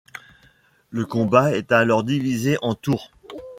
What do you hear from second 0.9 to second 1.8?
combat est